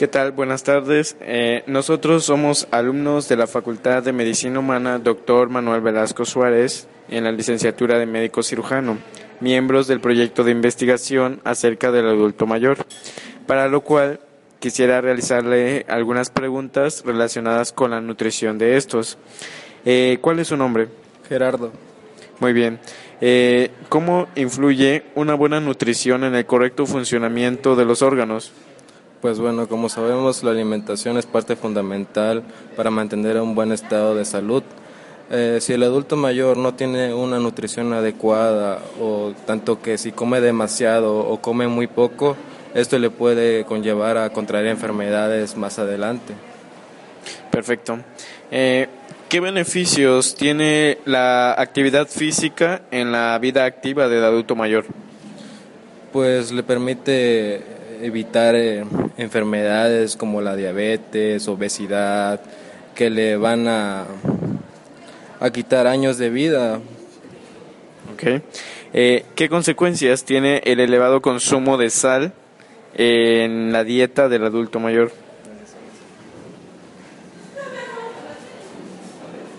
¿Qué 0.00 0.08
tal? 0.08 0.32
Buenas 0.32 0.62
tardes. 0.62 1.14
Eh, 1.20 1.62
nosotros 1.66 2.24
somos 2.24 2.66
alumnos 2.70 3.28
de 3.28 3.36
la 3.36 3.46
Facultad 3.46 4.02
de 4.02 4.14
Medicina 4.14 4.58
Humana 4.58 4.98
Dr. 4.98 5.50
Manuel 5.50 5.82
Velasco 5.82 6.24
Suárez 6.24 6.88
en 7.10 7.24
la 7.24 7.32
licenciatura 7.32 7.98
de 7.98 8.06
médico 8.06 8.42
cirujano, 8.42 8.96
miembros 9.40 9.88
del 9.88 10.00
proyecto 10.00 10.42
de 10.42 10.52
investigación 10.52 11.42
acerca 11.44 11.92
del 11.92 12.08
adulto 12.08 12.46
mayor, 12.46 12.78
para 13.46 13.68
lo 13.68 13.82
cual 13.82 14.20
quisiera 14.58 15.02
realizarle 15.02 15.84
algunas 15.86 16.30
preguntas 16.30 17.02
relacionadas 17.04 17.70
con 17.70 17.90
la 17.90 18.00
nutrición 18.00 18.56
de 18.56 18.78
estos. 18.78 19.18
Eh, 19.84 20.16
¿Cuál 20.22 20.38
es 20.38 20.48
su 20.48 20.56
nombre? 20.56 20.88
Gerardo. 21.28 21.72
Muy 22.38 22.54
bien. 22.54 22.80
Eh, 23.20 23.70
¿Cómo 23.90 24.28
influye 24.34 25.02
una 25.14 25.34
buena 25.34 25.60
nutrición 25.60 26.24
en 26.24 26.34
el 26.36 26.46
correcto 26.46 26.86
funcionamiento 26.86 27.76
de 27.76 27.84
los 27.84 28.00
órganos? 28.00 28.54
Pues 29.20 29.38
bueno, 29.38 29.68
como 29.68 29.90
sabemos, 29.90 30.42
la 30.42 30.52
alimentación 30.52 31.18
es 31.18 31.26
parte 31.26 31.54
fundamental 31.54 32.42
para 32.74 32.90
mantener 32.90 33.38
un 33.38 33.54
buen 33.54 33.70
estado 33.70 34.14
de 34.14 34.24
salud. 34.24 34.62
Eh, 35.30 35.58
si 35.60 35.74
el 35.74 35.82
adulto 35.82 36.16
mayor 36.16 36.56
no 36.56 36.72
tiene 36.74 37.12
una 37.12 37.38
nutrición 37.38 37.92
adecuada 37.92 38.80
o 38.98 39.34
tanto 39.46 39.82
que 39.82 39.98
si 39.98 40.10
come 40.10 40.40
demasiado 40.40 41.18
o 41.18 41.38
come 41.42 41.68
muy 41.68 41.86
poco, 41.86 42.34
esto 42.74 42.98
le 42.98 43.10
puede 43.10 43.64
conllevar 43.64 44.16
a 44.16 44.30
contraer 44.30 44.68
enfermedades 44.68 45.54
más 45.54 45.78
adelante. 45.78 46.32
Perfecto. 47.50 47.98
Eh, 48.50 48.88
¿Qué 49.28 49.38
beneficios 49.40 50.34
tiene 50.34 50.96
la 51.04 51.52
actividad 51.52 52.08
física 52.08 52.82
en 52.90 53.12
la 53.12 53.38
vida 53.38 53.66
activa 53.66 54.08
del 54.08 54.24
adulto 54.24 54.56
mayor? 54.56 54.86
Pues 56.10 56.50
le 56.52 56.62
permite 56.62 57.62
evitar 58.02 58.54
eh, 58.54 58.84
enfermedades 59.20 60.16
como 60.16 60.40
la 60.40 60.56
diabetes, 60.56 61.46
obesidad, 61.46 62.40
que 62.94 63.10
le 63.10 63.36
van 63.36 63.68
a, 63.68 64.06
a 65.40 65.50
quitar 65.50 65.86
años 65.86 66.18
de 66.18 66.30
vida. 66.30 66.80
Okay. 68.14 68.42
Eh, 68.92 69.24
¿Qué 69.34 69.48
consecuencias 69.48 70.24
tiene 70.24 70.62
el 70.64 70.80
elevado 70.80 71.20
consumo 71.20 71.76
de 71.76 71.90
sal 71.90 72.32
en 72.94 73.72
la 73.72 73.84
dieta 73.84 74.28
del 74.28 74.44
adulto 74.44 74.80
mayor? 74.80 75.12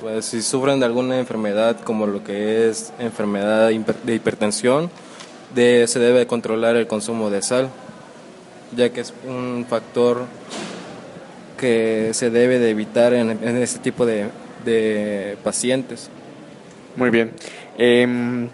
Pues 0.00 0.26
si 0.26 0.42
sufren 0.42 0.78
de 0.78 0.86
alguna 0.86 1.18
enfermedad 1.18 1.80
como 1.80 2.06
lo 2.06 2.22
que 2.22 2.68
es 2.68 2.92
enfermedad 2.98 3.68
de 3.68 4.14
hipertensión, 4.14 4.90
de, 5.54 5.86
se 5.88 5.98
debe 5.98 6.26
controlar 6.26 6.76
el 6.76 6.86
consumo 6.86 7.30
de 7.30 7.42
sal 7.42 7.70
ya 8.74 8.90
que 8.90 9.00
es 9.00 9.12
un 9.26 9.66
factor 9.68 10.24
que 11.56 12.10
se 12.12 12.30
debe 12.30 12.58
de 12.58 12.70
evitar 12.70 13.14
en, 13.14 13.30
este 13.58 13.78
tipo 13.78 14.06
de, 14.06 15.36
pacientes. 15.42 16.10
Muy 16.96 17.10
bien. 17.10 17.32
Em, 17.78 18.48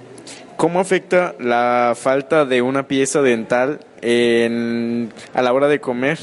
¿Cómo 0.56 0.78
afecta 0.78 1.34
la 1.40 1.94
falta 1.96 2.44
de 2.44 2.62
una 2.62 2.86
pieza 2.86 3.22
dental 3.22 3.80
a 5.34 5.42
la 5.42 5.52
hora 5.52 5.68
de 5.68 5.80
comer? 5.80 6.18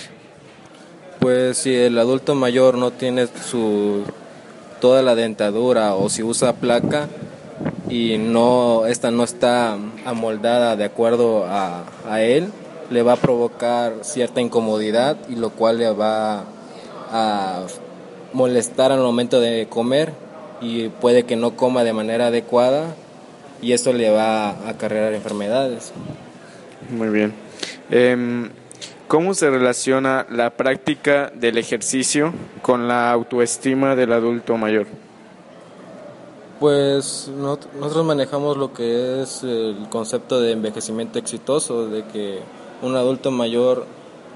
Pues 1.20 1.58
si 1.58 1.76
el 1.76 1.98
adulto 1.98 2.36
mayor 2.36 2.78
no 2.78 2.92
tiene 2.92 3.28
su 3.28 4.06
toda 4.80 5.02
la 5.02 5.16
dentadura 5.16 5.96
o 5.96 6.08
si 6.10 6.24
usa 6.24 6.54
placa 6.54 7.10
y 7.90 8.18
no 8.18 8.86
esta 8.86 9.12
no 9.12 9.26
está 9.26 9.78
amoldada 10.06 10.78
de 10.78 10.86
acuerdo 10.86 11.46
a, 11.46 11.84
a 12.08 12.22
él, 12.22 12.50
le 12.90 13.04
va 13.04 13.14
a 13.14 13.16
provocar 13.18 13.94
cierta 14.02 14.42
incomodidad 14.42 15.18
y 15.30 15.36
lo 15.36 15.52
cual 15.52 15.78
le 15.78 15.92
va 15.92 16.44
a 17.12 17.64
molestar 18.34 18.92
al 18.92 19.00
momento 19.00 19.40
de 19.40 19.68
comer 19.70 20.14
y 20.62 20.90
puede 20.90 21.24
que 21.24 21.36
no 21.36 21.56
coma 21.56 21.84
de 21.84 21.94
manera 21.94 22.28
adecuada 22.28 22.96
y 23.62 23.74
esto 23.74 23.94
le 23.94 24.10
va 24.10 24.50
a 24.50 24.70
acarrear 24.70 25.14
enfermedades. 25.14 25.92
Muy 26.90 27.10
bien. 27.10 27.34
Em, 27.90 28.50
¿Cómo 29.08 29.34
se 29.34 29.50
relaciona 29.50 30.28
la 30.30 30.52
práctica 30.52 31.32
del 31.34 31.58
ejercicio 31.58 32.32
con 32.62 32.88
la 32.88 33.12
autoestima 33.12 33.96
del 33.96 34.14
adulto 34.14 34.56
mayor? 34.56 34.86
Pues 36.60 37.28
nosotros 37.36 38.06
manejamos 38.06 38.58
lo 38.58 38.72
que 38.72 39.24
es 39.24 39.42
el 39.44 39.88
concepto 39.90 40.40
de 40.40 40.52
envejecimiento 40.52 41.18
exitoso, 41.18 41.88
de 41.88 42.04
que 42.04 42.40
un 42.82 42.96
adulto 42.96 43.32
mayor 43.32 43.86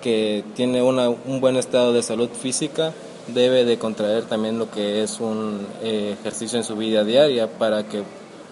que 0.02 0.44
tiene 0.56 0.82
un 0.82 1.40
buen 1.40 1.56
estado 1.56 1.94
de 1.94 2.04
salud 2.04 2.30
física 2.30 2.94
debe 3.28 3.64
de 3.64 3.78
contraer 3.78 4.26
también 4.26 4.60
lo 4.60 4.70
que 4.70 5.02
es 5.04 5.20
un 5.20 5.66
eh, 5.82 6.16
ejercicio 6.20 6.58
en 6.58 6.64
su 6.64 6.76
vida 6.76 7.04
diaria 7.04 7.48
para 7.48 7.84
que 7.84 8.04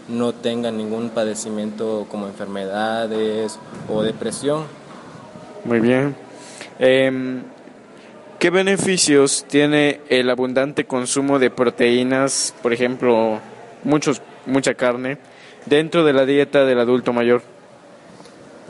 no 0.07 0.33
tenga 0.33 0.71
ningún 0.71 1.09
padecimiento 1.09 2.05
como 2.09 2.27
enfermedades 2.27 3.59
o 3.89 4.01
depresión. 4.01 4.63
Muy 5.65 5.79
bien. 5.79 6.15
Em, 6.79 7.43
¿Qué 8.39 8.49
beneficios 8.49 9.45
tiene 9.47 10.01
el 10.09 10.29
abundante 10.29 10.85
consumo 10.85 11.37
de 11.37 11.51
proteínas, 11.51 12.55
por 12.63 12.73
ejemplo, 12.73 13.39
muchos, 13.83 14.21
mucha 14.47 14.73
carne, 14.73 15.19
dentro 15.67 16.03
de 16.03 16.13
la 16.13 16.25
dieta 16.25 16.65
del 16.65 16.79
adulto 16.79 17.13
mayor? 17.13 17.43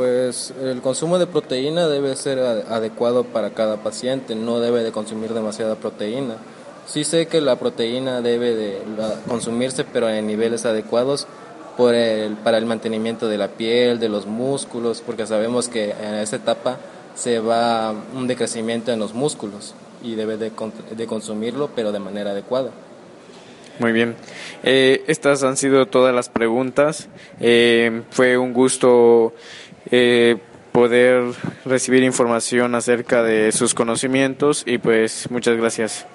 Pues 0.01 0.51
el 0.63 0.81
consumo 0.81 1.19
de 1.19 1.27
proteína 1.27 1.87
debe 1.87 2.15
ser 2.15 2.39
adecuado 2.39 3.23
para 3.23 3.51
cada 3.51 3.83
paciente, 3.83 4.33
no 4.33 4.59
debe 4.59 4.83
de 4.83 4.91
consumir 4.91 5.31
demasiada 5.31 5.75
proteína. 5.75 6.37
Sí 6.87 7.03
sé 7.03 7.27
que 7.27 7.39
la 7.39 7.57
proteína 7.57 8.19
debe 8.21 8.55
de 8.55 8.79
consumirse, 9.27 9.83
pero 9.83 10.09
en 10.09 10.25
niveles 10.25 10.65
adecuados 10.65 11.27
por 11.77 11.93
el, 11.93 12.33
para 12.37 12.57
el 12.57 12.65
mantenimiento 12.65 13.27
de 13.27 13.37
la 13.37 13.49
piel, 13.49 13.99
de 13.99 14.09
los 14.09 14.25
músculos, 14.25 15.03
porque 15.05 15.27
sabemos 15.27 15.69
que 15.69 15.91
en 15.91 16.15
esa 16.15 16.37
etapa 16.37 16.77
se 17.13 17.39
va 17.39 17.93
un 18.15 18.25
decrecimiento 18.25 18.91
en 18.91 18.97
los 18.97 19.13
músculos 19.13 19.75
y 20.01 20.15
debe 20.15 20.37
de, 20.37 20.51
de 20.97 21.05
consumirlo, 21.05 21.69
pero 21.75 21.91
de 21.91 21.99
manera 21.99 22.31
adecuada. 22.31 22.71
Muy 23.81 23.93
bien. 23.93 24.15
Eh, 24.63 25.03
estas 25.07 25.43
han 25.43 25.57
sido 25.57 25.87
todas 25.87 26.13
las 26.13 26.29
preguntas. 26.29 27.07
Eh, 27.39 28.03
fue 28.11 28.37
un 28.37 28.53
gusto 28.53 29.33
eh, 29.91 30.37
poder 30.71 31.33
recibir 31.65 32.03
información 32.03 32.75
acerca 32.75 33.23
de 33.23 33.51
sus 33.51 33.73
conocimientos 33.73 34.63
y 34.65 34.77
pues 34.77 35.29
muchas 35.29 35.57
gracias. 35.57 36.07